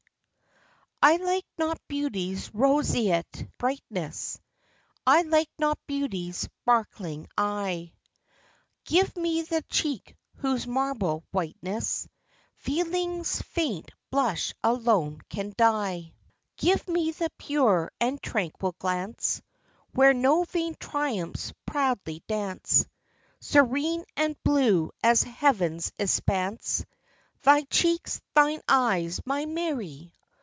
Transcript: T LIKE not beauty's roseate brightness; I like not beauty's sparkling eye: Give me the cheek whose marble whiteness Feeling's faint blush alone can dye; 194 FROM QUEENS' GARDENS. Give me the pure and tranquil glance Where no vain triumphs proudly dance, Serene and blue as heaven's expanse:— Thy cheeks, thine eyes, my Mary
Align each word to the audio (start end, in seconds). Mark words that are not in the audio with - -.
T 1.03 1.17
LIKE 1.17 1.47
not 1.57 1.81
beauty's 1.87 2.53
roseate 2.53 3.47
brightness; 3.57 4.39
I 5.07 5.23
like 5.23 5.49
not 5.57 5.79
beauty's 5.87 6.41
sparkling 6.61 7.27
eye: 7.35 7.95
Give 8.85 9.17
me 9.17 9.41
the 9.41 9.63
cheek 9.63 10.15
whose 10.35 10.67
marble 10.67 11.23
whiteness 11.31 12.07
Feeling's 12.57 13.41
faint 13.41 13.89
blush 14.11 14.53
alone 14.63 15.21
can 15.27 15.55
dye; 15.57 16.13
194 16.59 16.59
FROM 16.59 16.59
QUEENS' 16.59 16.61
GARDENS. 16.61 16.67
Give 16.67 16.93
me 17.23 17.25
the 17.25 17.31
pure 17.43 17.91
and 17.99 18.21
tranquil 18.21 18.75
glance 18.77 19.41
Where 19.93 20.13
no 20.13 20.43
vain 20.43 20.75
triumphs 20.79 21.51
proudly 21.65 22.21
dance, 22.27 22.85
Serene 23.39 24.05
and 24.15 24.35
blue 24.43 24.91
as 25.01 25.23
heaven's 25.23 25.91
expanse:— 25.97 26.85
Thy 27.41 27.63
cheeks, 27.63 28.21
thine 28.35 28.61
eyes, 28.69 29.19
my 29.25 29.47
Mary 29.47 30.13